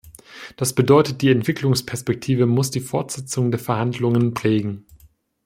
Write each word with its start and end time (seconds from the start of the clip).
Das 0.55 0.73
bedeutet, 0.73 1.21
die 1.21 1.29
Entwicklungsperspektive 1.29 2.47
muss 2.47 2.71
die 2.71 2.79
Fortsetzung 2.79 3.51
der 3.51 3.59
Verhandlungen 3.59 4.33
prägen. 4.33 4.87